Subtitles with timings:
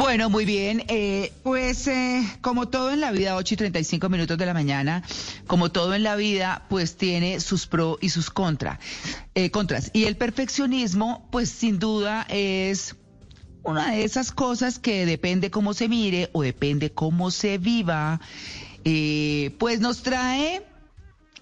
[0.00, 0.82] Bueno, muy bien.
[0.88, 5.02] Eh, pues eh, como todo en la vida, 8 y 35 minutos de la mañana,
[5.46, 8.80] como todo en la vida, pues tiene sus pros y sus contra,
[9.34, 9.90] eh, contras.
[9.92, 12.96] Y el perfeccionismo, pues sin duda es
[13.62, 18.22] una de esas cosas que depende cómo se mire o depende cómo se viva,
[18.86, 20.62] eh, pues nos trae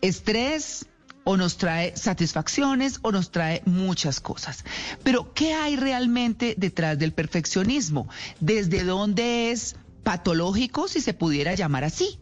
[0.00, 0.86] estrés,
[1.28, 4.64] o nos trae satisfacciones o nos trae muchas cosas.
[5.02, 8.08] Pero, ¿qué hay realmente detrás del perfeccionismo?
[8.40, 12.18] ¿Desde dónde es patológico, si se pudiera llamar así?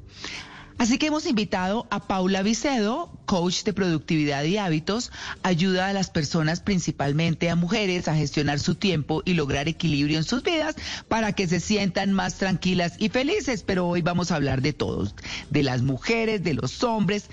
[0.79, 5.11] Así que hemos invitado a Paula Vicedo, coach de productividad y hábitos,
[5.43, 10.25] ayuda a las personas, principalmente a mujeres, a gestionar su tiempo y lograr equilibrio en
[10.25, 10.77] sus vidas
[11.09, 13.62] para que se sientan más tranquilas y felices.
[13.62, 15.15] Pero hoy vamos a hablar de todos,
[15.49, 17.31] de las mujeres, de los hombres,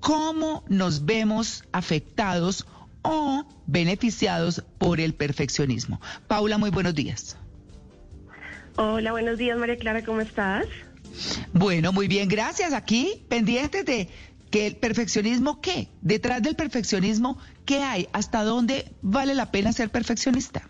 [0.00, 2.66] cómo nos vemos afectados
[3.02, 6.00] o beneficiados por el perfeccionismo.
[6.26, 7.36] Paula, muy buenos días.
[8.76, 10.66] Hola, buenos días, María Clara, ¿cómo estás?
[11.52, 12.72] Bueno, muy bien, gracias.
[12.72, 14.08] Aquí pendientes de
[14.50, 15.88] que el perfeccionismo, ¿qué?
[16.02, 18.08] Detrás del perfeccionismo, ¿qué hay?
[18.12, 20.68] ¿Hasta dónde vale la pena ser perfeccionista?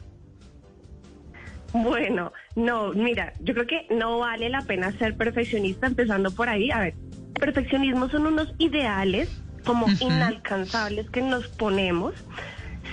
[1.73, 6.71] Bueno, no, mira, yo creo que no vale la pena ser perfeccionista empezando por ahí.
[6.71, 6.95] A ver,
[7.37, 9.29] perfeccionismo son unos ideales
[9.65, 12.15] como inalcanzables que nos ponemos,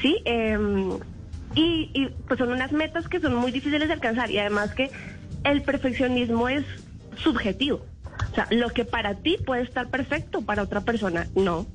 [0.02, 0.22] ¿sí?
[0.26, 0.98] Em,
[1.56, 4.92] y, y, pues son unas metas que son muy difíciles de alcanzar y además que
[5.44, 6.66] el perfeccionismo es
[7.18, 7.86] subjetivo.
[8.32, 11.68] O sea, lo que para ti puede estar perfecto, para otra persona no.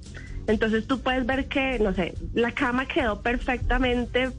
[0.48, 4.30] Entonces tú puedes ver que, no sé, la cama quedó perfectamente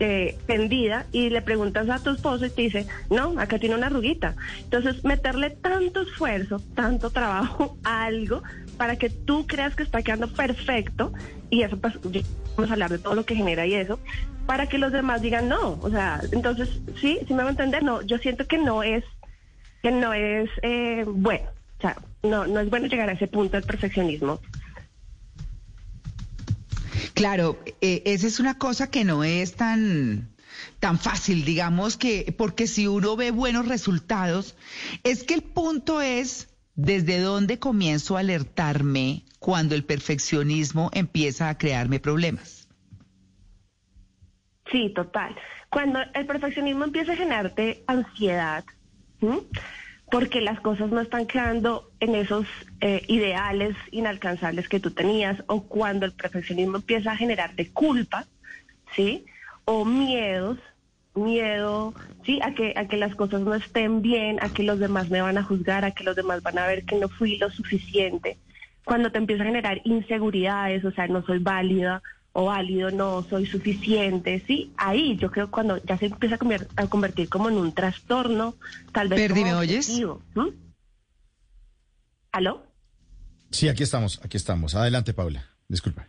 [0.00, 3.86] eh, tendida y le preguntas a tu esposo y te dice, no, acá tiene una
[3.86, 4.36] arruguita.
[4.62, 8.42] Entonces, meterle tanto esfuerzo, tanto trabajo algo
[8.76, 11.12] para que tú creas que está quedando perfecto
[11.50, 11.94] y eso, pues,
[12.56, 13.98] vamos a hablar de todo lo que genera y eso,
[14.46, 15.78] para que los demás digan no.
[15.82, 19.04] O sea, entonces, sí, sí me va a entender, no, yo siento que no es,
[19.82, 21.50] que no es eh, bueno.
[21.78, 24.40] O sea, no, no es bueno llegar a ese punto del perfeccionismo.
[27.18, 30.28] Claro, eh, esa es una cosa que no es tan
[30.78, 34.56] tan fácil, digamos que, porque si uno ve buenos resultados,
[35.02, 41.58] es que el punto es desde dónde comienzo a alertarme cuando el perfeccionismo empieza a
[41.58, 42.68] crearme problemas.
[44.70, 45.34] Sí, total.
[45.70, 48.64] Cuando el perfeccionismo empieza a generarte ansiedad,
[50.10, 52.46] porque las cosas no están quedando en esos
[52.80, 58.26] eh, ideales inalcanzables que tú tenías, o cuando el perfeccionismo empieza a generarte culpa,
[58.94, 59.26] ¿sí?
[59.64, 60.58] O miedos,
[61.14, 62.40] miedo, ¿sí?
[62.42, 65.36] A que, a que las cosas no estén bien, a que los demás me van
[65.36, 68.38] a juzgar, a que los demás van a ver que no fui lo suficiente.
[68.84, 72.02] Cuando te empieza a generar inseguridades, o sea, no soy válida,
[72.32, 76.36] o válido, no soy suficiente, sí, ahí yo creo cuando ya se empieza
[76.76, 78.54] a, convertir, como en un trastorno,
[78.92, 79.20] tal vez.
[79.20, 80.00] Perdi, ¿me oyes?
[82.32, 82.62] ¿Aló?
[83.50, 84.74] Sí, aquí estamos, aquí estamos.
[84.74, 85.46] Adelante, Paula.
[85.68, 86.08] Disculpa.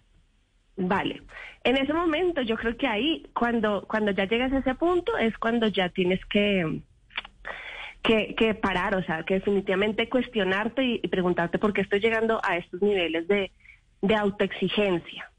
[0.75, 1.24] Vale.
[1.63, 5.38] En ese momento, yo creo que ahí, cuando, cuando ya llegas a ese punto, es
[5.38, 6.81] cuando ya tienes que,
[8.01, 12.57] que, que parar, o sea, que definitivamente cuestionarte y, preguntarte por qué estoy llegando a
[12.57, 13.51] estos niveles de,
[14.01, 15.31] de autoexigencia.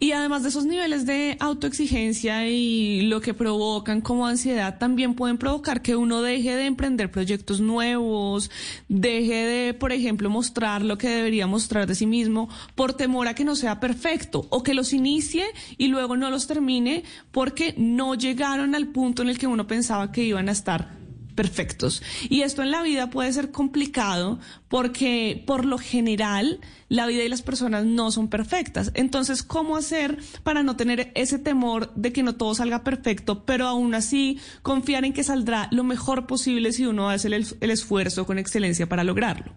[0.00, 5.38] Y además de esos niveles de autoexigencia y lo que provocan como ansiedad, también pueden
[5.38, 8.50] provocar que uno deje de emprender proyectos nuevos,
[8.88, 13.34] deje de, por ejemplo, mostrar lo que debería mostrar de sí mismo por temor a
[13.34, 15.46] que no sea perfecto o que los inicie
[15.78, 20.12] y luego no los termine porque no llegaron al punto en el que uno pensaba
[20.12, 21.05] que iban a estar
[21.36, 22.02] perfectos.
[22.28, 27.28] Y esto en la vida puede ser complicado porque por lo general la vida y
[27.28, 28.90] las personas no son perfectas.
[28.94, 33.66] Entonces, ¿cómo hacer para no tener ese temor de que no todo salga perfecto, pero
[33.66, 38.26] aún así confiar en que saldrá lo mejor posible si uno hace el, el esfuerzo
[38.26, 39.52] con excelencia para lograrlo?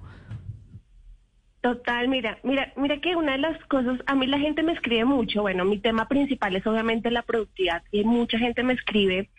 [1.62, 5.04] Total, mira, mira, mira que una de las cosas, a mí la gente me escribe
[5.04, 9.30] mucho, bueno, mi tema principal es obviamente la productividad y mucha gente me escribe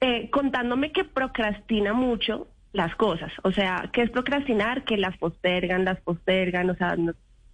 [0.00, 3.32] eh, contándome que procrastina mucho las cosas.
[3.42, 4.84] O sea, ¿qué es procrastinar?
[4.84, 6.96] Que las postergan, las postergan, o sea,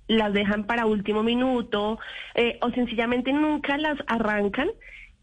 [0.08, 1.98] las dejan para último minuto
[2.34, 4.68] eh, o sencillamente nunca las arrancan.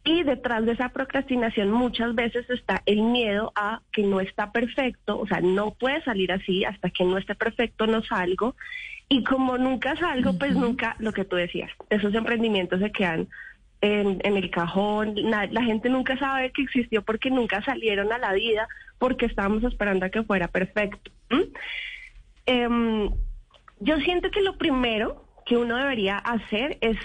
[0.04, 5.20] Y detrás de esa procrastinación muchas veces está el miedo a que no está perfecto,
[5.20, 8.56] o sea, no puede salir así hasta que no esté perfecto, no salgo.
[9.10, 13.28] Y como nunca salgo, pues nunca, lo que tú decías, esos emprendimientos se quedan
[13.82, 18.68] en, el cajón, la, gente nunca sabe que existió porque nunca salieron a la vida,
[19.00, 21.12] porque estábamos esperando a que fuera perfecto.
[22.46, 23.10] Em,
[23.80, 26.98] yo siento que lo primero que uno debería hacer es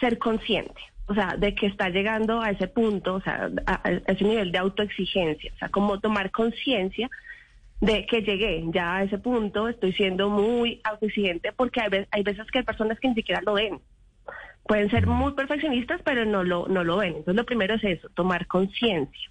[0.00, 4.24] ser consciente o sea, de que está llegando a ese punto, o sea, a, ese
[4.24, 7.10] nivel de autoexigencia, o sea, como tomar conciencia
[7.80, 12.46] de que llegué ya a ese punto, estoy siendo muy autoexigente, porque hay, hay veces
[12.50, 13.80] que hay personas que ni siquiera lo ven.
[14.66, 17.16] Pueden ser muy perfeccionistas, pero no lo, no lo ven.
[17.16, 19.30] Entonces, lo primero es eso, tomar conciencia.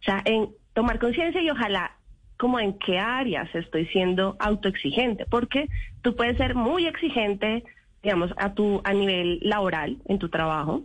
[0.00, 1.92] O sea, en tomar conciencia y ojalá
[2.36, 5.68] como en qué áreas estoy siendo autoexigente, porque
[6.02, 7.64] tú puedes ser muy exigente
[8.04, 10.82] digamos, a tu a nivel laboral, en tu trabajo,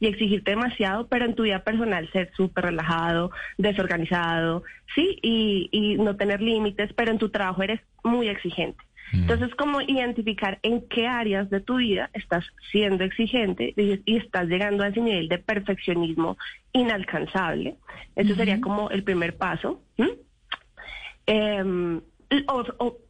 [0.00, 4.62] y exigirte demasiado, pero en tu vida personal ser súper relajado, desorganizado,
[4.94, 5.18] ¿sí?
[5.20, 8.82] Y, y no tener límites, pero en tu trabajo eres muy exigente.
[9.12, 9.20] Mm.
[9.20, 14.84] Entonces, como identificar en qué áreas de tu vida estás siendo exigente y, estás llegando
[14.84, 16.36] a ese nivel de perfeccionismo
[16.72, 17.76] inalcanzable.
[18.14, 19.82] Eso sería como el primer paso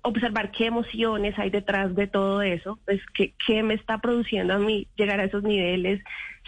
[0.03, 4.59] observar qué emociones hay detrás de todo eso, pues qué, qué me está produciendo a
[4.59, 6.03] mí llegar a esos niveles,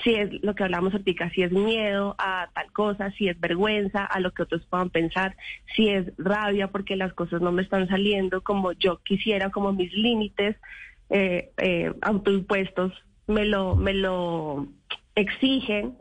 [0.04, 4.04] si es lo que hablamos ahorita, si es miedo a tal cosa, si es vergüenza
[4.04, 5.36] a lo que otros puedan pensar,
[5.74, 9.92] si es rabia porque las cosas no me están saliendo como yo quisiera, como mis
[9.92, 10.56] límites
[11.10, 12.92] eh, eh, autoimpuestos
[13.26, 14.66] me lo, me lo
[15.14, 15.96] exigen.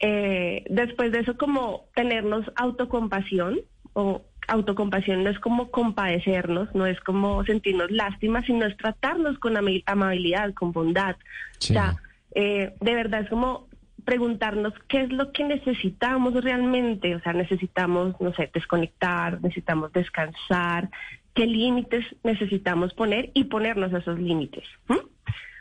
[0.00, 3.60] Eh, después de eso, como tenernos autocompasión
[3.92, 9.56] o autocompasión no es como compadecernos, no es como sentirnos lástima, sino es tratarnos con
[9.86, 11.16] amabilidad, con bondad.
[11.58, 11.96] O sea,
[12.34, 13.68] eh, de verdad es como
[14.04, 20.90] preguntarnos qué es lo que necesitamos realmente, o sea, necesitamos, no sé, desconectar, necesitamos descansar,
[21.34, 24.64] qué límites necesitamos poner y ponernos esos límites.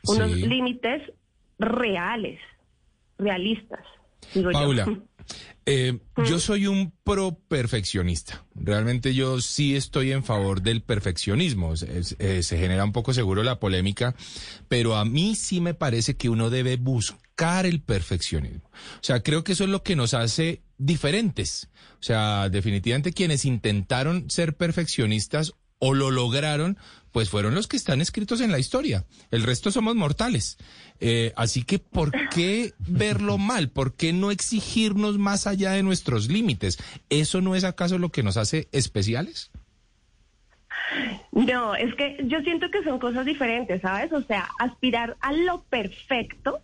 [0.07, 1.11] Unos límites
[1.59, 2.39] reales,
[3.17, 3.85] realistas.
[4.33, 4.85] Digo Paula,
[5.71, 8.43] Eh, yo soy un pro perfeccionista.
[8.55, 11.73] Realmente yo sí estoy en favor del perfeccionismo.
[11.75, 14.15] Eh, se genera un poco seguro la polémica,
[14.67, 18.67] pero a mí sí me parece que uno debe buscar el perfeccionismo.
[18.95, 21.69] O sea, creo que eso es lo que nos hace diferentes.
[21.99, 26.77] O sea, definitivamente quienes intentaron ser perfeccionistas o lo lograron,
[27.11, 29.05] pues fueron los que están escritos en la historia.
[29.31, 30.57] El resto somos mortales.
[30.99, 33.69] Eh, así que, ¿por qué verlo mal?
[33.69, 36.77] ¿Por qué no exigirnos más allá de nuestros límites?
[37.09, 39.51] ¿Eso no es acaso lo que nos hace especiales?
[41.31, 44.11] No, es que yo siento que son cosas diferentes, ¿sabes?
[44.11, 46.61] O sea, aspirar a lo perfecto.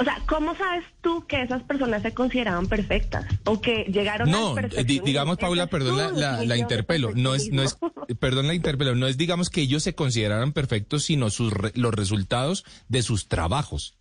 [0.00, 4.54] O sea, ¿cómo sabes tú que esas personas se consideraban perfectas o que llegaron no,
[4.54, 7.76] No, digamos, Paula, perdón la, la, interpelo, no es, no es,
[8.18, 12.64] perdón la interpelo, no es digamos que ellos se consideraran perfectos, sino sus los resultados
[12.88, 13.98] de sus trabajos.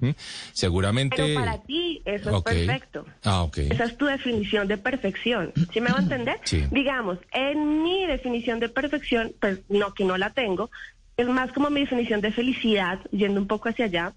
[0.54, 1.18] Seguramente.
[1.18, 3.06] Pero para ti eso es perfecto.
[3.25, 3.57] Ah, ok.
[3.57, 5.52] Esa es tu definición de perfección.
[5.74, 6.40] ¿Sí me va a entender?
[6.45, 6.63] Sí.
[6.72, 10.72] Digamos, en mi definición de perfección, pues no, que no la tengo,
[11.18, 14.13] es más como mi definición de felicidad, yendo un poco hacia allá.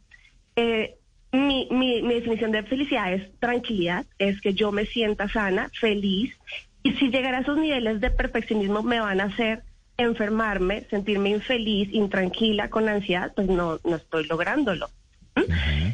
[0.55, 0.97] Eh,
[1.33, 6.35] mi, mi, mi, definición de felicidad es tranquilidad, es que yo me sienta sana, feliz,
[6.83, 9.63] y si llegar a esos niveles de perfeccionismo me van a hacer
[9.97, 14.89] enfermarme, sentirme infeliz, intranquila, con ansiedad, pues no, no estoy lográndolo.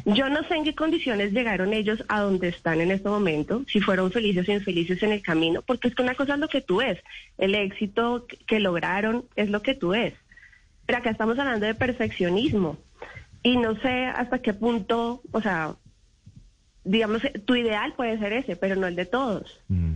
[0.05, 3.79] Yo no sé en qué condiciones llegaron ellos a donde están en este momento, si
[3.79, 6.61] fueron felices o infelices en el camino, porque es que una cosa es lo que
[6.61, 6.99] tú ves,
[7.37, 10.13] el éxito que lograron es lo que tú ves.
[10.85, 12.77] Pero acá estamos hablando de perfeccionismo
[13.43, 15.75] y no sé hasta qué punto, o sea,
[16.83, 19.61] digamos, tu ideal puede ser ese, pero no el de todos.
[19.67, 19.95] Mm.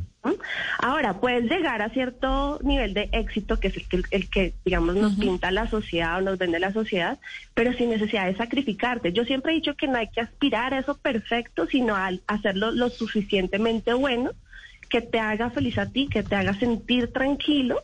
[0.79, 4.95] Ahora, puedes llegar a cierto nivel de éxito, que es el que, el que digamos,
[4.95, 7.19] nos pinta la sociedad o nos vende la sociedad,
[7.53, 9.11] pero sin necesidad de sacrificarte.
[9.11, 12.71] Yo siempre he dicho que no hay que aspirar a eso perfecto, sino a hacerlo
[12.71, 14.31] lo suficientemente bueno,
[14.89, 17.83] que te haga feliz a ti, que te haga sentir tranquilo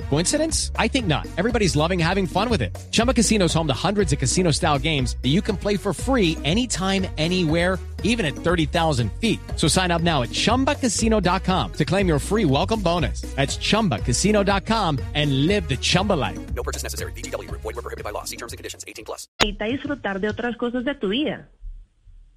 [0.11, 0.71] Coincidence?
[0.75, 1.25] I think not.
[1.37, 2.77] Everybody's loving having fun with it.
[2.91, 5.93] Chumba Casino is home to hundreds of casino style games that you can play for
[5.93, 9.39] free anytime, anywhere, even at 30,000 feet.
[9.55, 13.21] So sign up now at chumbacasino.com to claim your free welcome bonus.
[13.37, 16.39] That's chumbacasino.com and live the Chumba life.
[16.55, 17.13] No purchase necessary.
[17.13, 17.49] BGW.
[17.49, 18.25] Void were prohibited by law.
[18.25, 18.83] See terms and conditions.
[18.85, 19.29] 18 plus.
[19.39, 21.47] Necesita disfrutar de otras cosas de tu vida.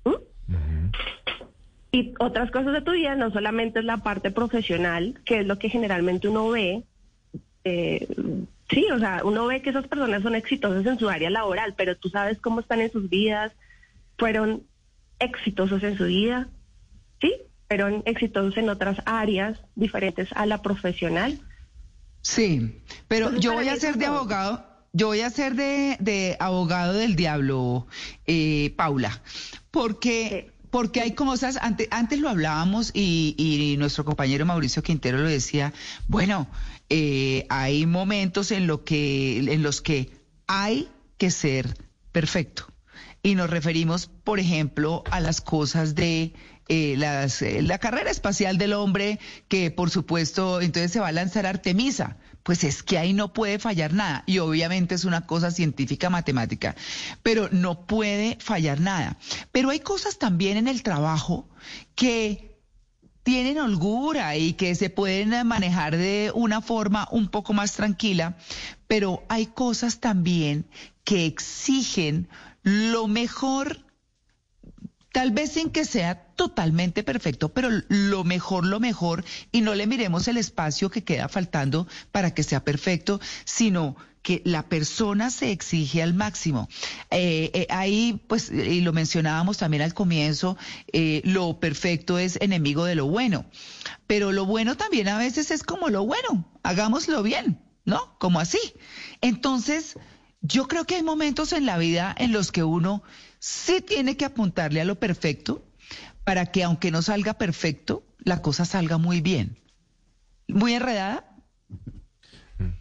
[0.05, 0.93] ¿Mm?
[1.91, 5.59] Y otras cosas de tu vida no solamente es la parte profesional, que es lo
[5.59, 6.85] que generalmente uno ve.
[7.65, 8.07] Eh,
[8.71, 11.97] sí, o sea, uno ve que esas personas son exitosas en su área laboral, pero
[11.97, 13.53] tú sabes cómo están en sus vidas,
[14.19, 14.63] fueron
[15.19, 16.49] exitosos en su vida,
[17.21, 17.35] sí,
[17.69, 21.41] fueron exitosos en otras áreas diferentes a la profesional.
[22.21, 26.37] Sí, pero Entonces, yo voy a ser de abogado, yo voy a ser de, de
[26.41, 27.87] abogado del diablo,
[28.27, 29.23] eh, Paula,
[29.71, 35.29] porque, porque hay cosas, ante- antes lo hablábamos y, y nuestro compañero Mauricio Quintero lo
[35.29, 35.73] decía,
[36.09, 36.49] bueno,
[36.91, 40.11] eh, hay momentos en, lo que, en los que
[40.49, 41.77] hay que ser
[42.11, 42.67] perfecto.
[43.23, 46.35] Y nos referimos, por ejemplo, a las cosas de
[46.67, 51.13] eh, las, eh, la carrera espacial del hombre, que por supuesto entonces se va a
[51.13, 52.17] lanzar Artemisa.
[52.45, 54.23] Pues es que ahí no puede fallar nada.
[54.27, 56.77] Y obviamente es una cosa científica matemática,
[57.25, 59.17] pero no puede fallar nada.
[59.51, 61.49] Pero hay cosas también en el trabajo
[61.97, 62.55] que
[63.25, 68.37] tienen holgura y que se pueden manejar de una forma un poco más tranquila,
[68.87, 70.67] pero hay cosas también
[71.05, 72.29] que exigen
[72.63, 73.85] lo mejor,
[75.15, 79.87] tal vez sin que sea totalmente perfecto, pero lo mejor, lo mejor, y no le
[79.87, 85.53] miremos el espacio que queda faltando para que sea perfecto, sino que la persona se
[85.53, 86.69] exige al máximo.
[87.13, 90.57] Eh, eh, ahí, pues, y lo mencionábamos también al comienzo,
[90.93, 93.45] eh, lo perfecto es enemigo de lo bueno,
[94.09, 98.19] pero lo bueno también a veces es como lo bueno, hagámoslo bien, ¿no?
[98.19, 98.59] Como así.
[99.21, 99.95] Entonces,
[100.41, 103.05] yo creo que hay momentos en la vida en los que uno
[103.45, 105.63] sí tiene que apuntarle a lo perfecto
[106.25, 109.59] para que aunque no salga perfecto, la cosa salga muy bien.
[110.49, 111.27] ¿Muy enredada?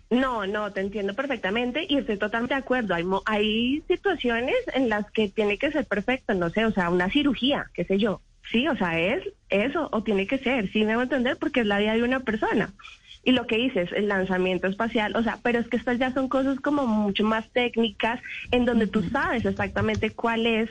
[0.09, 2.93] No, no, te entiendo perfectamente y estoy totalmente de acuerdo.
[2.93, 7.09] Hay, hay situaciones en las que tiene que ser perfecto, no sé, o sea, una
[7.09, 8.21] cirugía, qué sé yo.
[8.49, 11.59] Sí, o sea, es eso o tiene que ser, sí me voy a entender porque
[11.59, 12.73] es la vida de una persona.
[13.23, 16.27] Y lo que dices, el lanzamiento espacial, o sea, pero es que estas ya son
[16.27, 18.19] cosas como mucho más técnicas
[18.51, 20.69] en donde tú sabes exactamente cuál es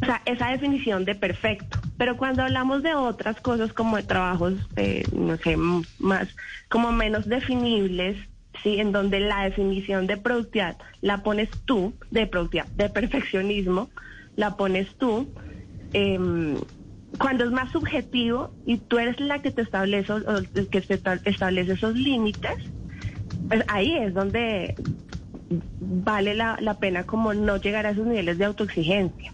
[0.00, 1.78] o sea, esa definición de perfecto.
[1.96, 6.28] Pero cuando hablamos de otras cosas como de trabajos, eh, no sé, más,
[6.68, 8.16] como menos definibles,
[8.62, 8.78] ¿sí?
[8.78, 13.90] En donde la definición de productividad la pones tú, de productividad, de perfeccionismo,
[14.36, 15.28] la pones tú,
[15.92, 16.56] em,
[17.18, 20.94] cuando es más subjetivo y tú eres la que te establece, o el que te
[20.94, 22.56] esta- establece esos límites,
[23.48, 24.74] pues ahí es donde
[25.80, 29.32] vale la, la pena como no llegar a esos niveles de autoexigencia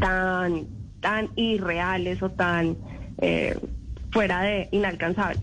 [0.00, 0.66] tan
[1.00, 2.76] tan irreales o tan
[3.20, 3.58] eh,
[4.10, 5.42] fuera de inalcanzables.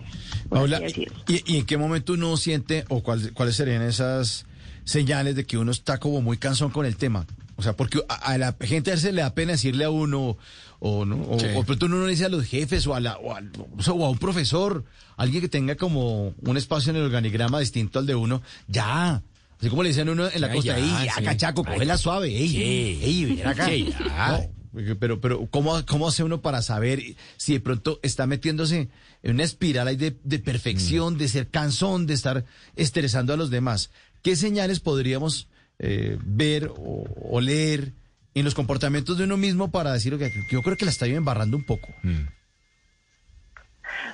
[0.49, 0.81] Paula.
[1.27, 4.45] ¿y, y en qué momento uno siente o cuál- cuáles serían esas
[4.83, 7.25] señales de que uno está como muy cansón con el tema?
[7.61, 10.35] O sea, porque a, a la gente se le da pena decirle a uno,
[10.79, 11.21] o, ¿no?
[11.29, 11.45] o, Sí.
[11.55, 14.17] o pronto uno no le dice a los jefes o a, la, o, a un
[14.17, 14.83] profesor,
[15.15, 19.21] alguien que tenga como un espacio en el organigrama distinto al de uno, ya.
[19.59, 21.23] Así como le dicen a uno en la Ya, costa, ya, ey, ya, sí.
[21.23, 22.99] cachaco, cógela suave, ey, sí.
[23.03, 23.67] ey, ven acá.
[23.67, 24.49] Sí, ya.
[24.73, 26.99] No, pero, pero, ¿cómo, ¿cómo hace uno para saber
[27.37, 28.89] si de pronto está metiéndose
[29.21, 32.43] en una espiral ahí de, de perfección, de ser cansón, de estar
[32.75, 33.91] estresando a los demás?
[34.23, 35.47] ¿Qué señales podríamos
[35.83, 37.93] eh, ver o, o leer
[38.33, 41.57] en los comportamientos de uno mismo para decir, que yo creo que la está embarrando
[41.57, 41.89] un poco?
[42.03, 42.27] Mm.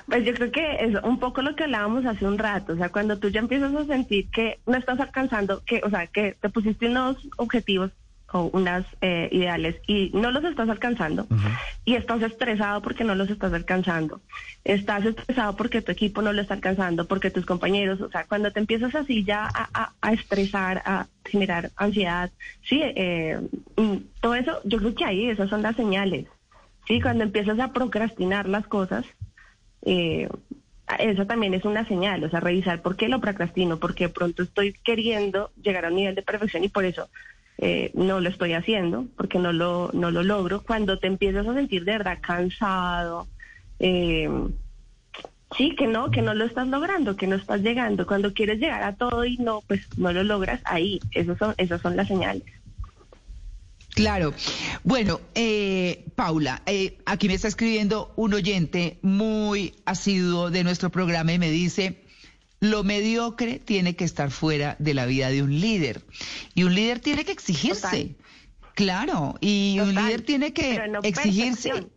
[0.06, 2.88] Pues yo creo que es un poco lo que hablábamos hace un rato, o sea,
[2.88, 6.48] cuando tú ya empiezas a sentir que no estás alcanzando, que, o sea, que te
[6.48, 7.92] pusiste unos objetivos
[8.32, 11.26] o unas eh, ideales y no los estás alcanzando
[11.84, 14.20] y estás estresado porque no los estás alcanzando,
[14.64, 18.52] estás estresado porque tu equipo no lo está alcanzando, porque tus compañeros, o sea, cuando
[18.52, 22.30] te empiezas así ya a, a- a estresar, a generar ansiedad,
[22.68, 23.40] sí, eh,
[23.76, 26.26] mm, todo eso, yo creo que ahí esas son las señales,
[26.86, 29.06] sí, cuando empiezas a procrastinar las cosas,
[29.86, 30.28] eh,
[30.98, 34.72] eso también es una señal, o sea, revisar por qué lo procrastino, porque pronto estoy
[34.84, 37.08] queriendo llegar a un nivel de perfección y por eso
[37.58, 40.62] eh, no lo estoy haciendo, porque no lo, no lo logro.
[40.62, 43.26] Cuando te empiezas a sentir de verdad cansado,
[43.80, 44.30] eh,
[45.56, 48.06] sí, que no, que no lo estás logrando, que no estás llegando.
[48.06, 51.80] Cuando quieres llegar a todo y no, pues no lo logras, ahí, esos son, esas
[51.80, 52.44] son las señales.
[53.94, 54.32] Claro.
[54.84, 61.32] Bueno, eh, Paula, eh, aquí me está escribiendo un oyente muy asiduo de nuestro programa
[61.32, 62.04] y me dice,
[62.60, 66.02] Lo mediocre tiene que estar fuera de la vida de un líder.
[66.54, 67.80] Y un líder tiene que exigirse.
[67.82, 68.16] Total.
[68.74, 71.70] Claro, y un líder tiene que no exigirse.
[71.70, 71.90] perfección.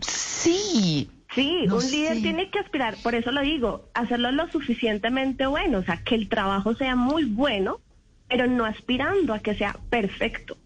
[0.00, 1.10] Sí.
[1.34, 5.78] Sí, No un líder tiene que aspirar, por eso lo digo, hacerlo lo suficientemente bueno,
[5.78, 7.78] o sea, que el trabajo sea muy bueno,
[8.28, 10.56] pero no aspirando a que sea perfecto.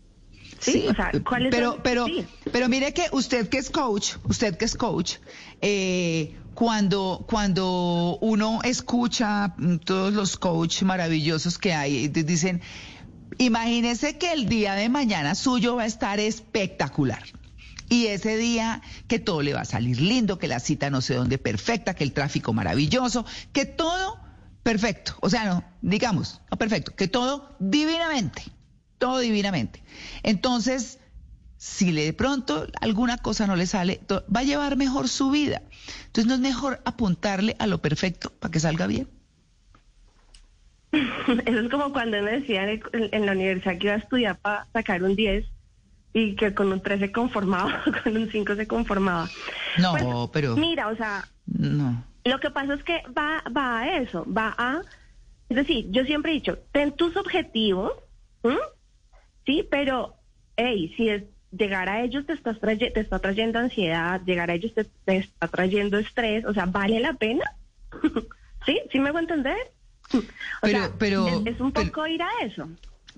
[0.61, 2.25] Sí, o sea, ¿cuál es pero, el- pero, sí.
[2.53, 5.15] pero mire que usted que es coach, usted que es coach,
[5.61, 12.61] eh, cuando, cuando uno escucha mm, todos los coach maravillosos que hay, dicen,
[13.39, 17.23] imagínese que el día de mañana suyo va a estar espectacular.
[17.89, 21.15] Y ese día que todo le va a salir lindo, que la cita no sé
[21.15, 24.21] dónde perfecta, que el tráfico maravilloso, que todo
[24.63, 25.17] perfecto.
[25.21, 28.45] O sea, no, digamos, no perfecto, que todo divinamente,
[28.99, 29.83] todo divinamente.
[30.23, 31.01] Entonces,
[31.63, 34.01] si le de pronto alguna cosa no le sale,
[34.35, 35.61] va a llevar mejor su vida.
[36.07, 39.09] Entonces, ¿no es mejor apuntarle a lo perfecto para que salga bien?
[40.93, 44.39] Eso es como cuando uno decía en, el- en la universidad que iba a estudiar
[44.39, 45.45] para sacar un 10
[46.15, 49.31] y que con un 3 se conformaba, con un 5 se conformaba.
[49.83, 52.05] No, Pues, pero Mira, o sea, no.
[52.25, 54.81] Lo que pasa es que va, va a eso, va a...
[55.51, 57.93] Es decir, yo siempre he dicho, ten tus objetivos,
[58.45, 58.57] ¿m?
[59.45, 60.15] sí, pero,
[60.57, 64.55] hey, si es, llegar a ellos te, estás traye- te está trayendo ansiedad, llegar a
[64.55, 67.45] ellos te, te está trayendo estrés, o sea, ¿vale la pena?
[68.67, 68.79] ¿Sí?
[68.93, 69.57] ¿Sí me hago entender?
[70.13, 70.21] O
[70.63, 72.69] Pero- sea, pero- es, es un pero- poco ir a eso.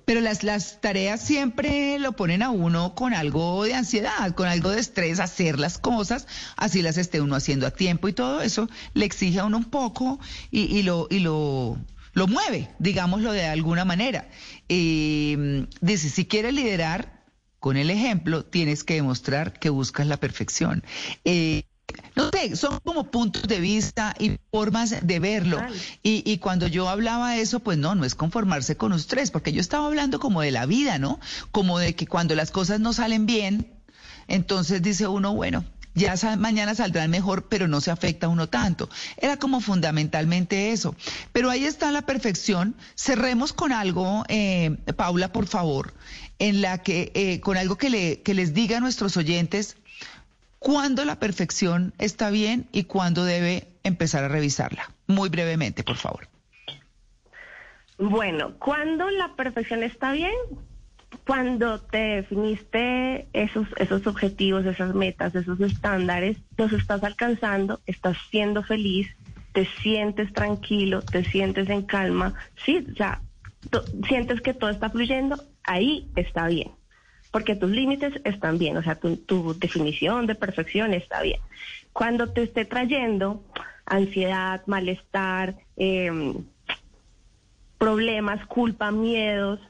[0.05, 4.71] Pero las, las tareas siempre lo ponen a uno con algo de ansiedad, con algo
[4.71, 8.69] de estrés, hacer las cosas, así las esté uno haciendo a tiempo y todo eso
[8.95, 10.19] le exige a uno un poco
[10.51, 11.79] y, y lo, y lo,
[12.15, 14.27] lo mueve, digámoslo de alguna manera.
[14.69, 17.12] Eh, dice, si quieres liderar,
[17.63, 20.83] con el ejemplo, tienes que demostrar que buscas la perfección.
[21.25, 21.63] Eh,
[22.17, 25.61] no sé, son como puntos de vista y formas de verlo.
[26.03, 29.53] Y, y cuando yo hablaba de eso, pues no, no es conformarse con ustedes, porque
[29.53, 31.21] yo estaba hablando como de la vida, ¿no?
[31.53, 33.73] Como de que cuando las cosas no salen bien,
[34.27, 35.65] entonces dice uno, bueno,
[35.95, 38.89] ya mañana saldrán mejor, pero no se afecta a uno tanto.
[39.19, 40.97] Era como fundamentalmente eso.
[41.33, 42.75] Pero ahí está la perfección.
[42.97, 45.95] Cerremos con algo, eh, Paula, por favor,
[46.43, 49.77] en la que, eh, con algo que, le, que les diga a nuestros oyentes
[50.59, 54.91] cuándo la perfección está bien y cuándo debe empezar a revisarla.
[55.07, 56.27] Muy brevemente, por favor.
[57.97, 60.35] Bueno, cuando la perfección está bien,
[61.25, 68.65] cuando te definiste esos, esos objetivos, esas metas, esos estándares, los estás alcanzando, estás siendo
[68.65, 69.09] feliz,
[69.53, 73.23] te sientes tranquilo, te sientes en calma, sí, o sea,
[74.09, 76.71] sientes que todo está fluyendo, ahí está bien,
[77.31, 81.41] porque tus límites están bien, o sea, tu, definición de perfección está bien.
[81.93, 83.45] Cuando te esté trayendo
[83.85, 86.35] ansiedad, malestar, eh,
[87.79, 89.61] problemas, culpa, miedos,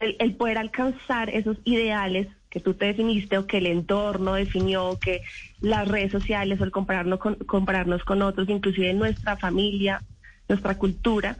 [0.00, 4.98] el, el poder alcanzar esos ideales que tú te definiste o que el entorno definió,
[4.98, 5.20] que
[5.60, 10.02] las redes sociales o el compararnos con, compararnos con otros, inclusive nuestra familia,
[10.48, 11.36] nuestra cultura,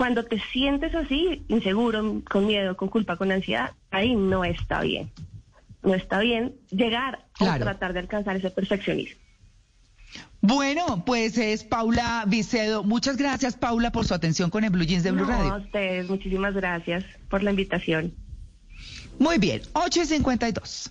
[0.00, 5.10] cuando te sientes así, inseguro, con miedo, con culpa, con ansiedad, ahí no está bien.
[5.82, 7.56] No está bien llegar Claro.
[7.60, 9.20] o tratar de alcanzar ese perfeccionismo.
[10.40, 12.82] Bueno, pues es Paula Vicedo.
[12.82, 15.56] Muchas gracias, Paula, por su atención con el Blue Jeans de Blue No, a Radio.
[15.66, 18.14] ustedes, muchísimas gracias por la invitación.
[19.18, 20.90] Muy bien, 8 y 52.